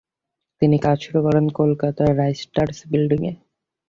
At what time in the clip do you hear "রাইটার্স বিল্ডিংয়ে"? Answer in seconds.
2.17-3.33